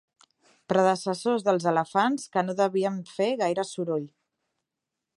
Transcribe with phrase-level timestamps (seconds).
[0.71, 4.13] Predecessors dels elefants que no devien fer gaire soroll.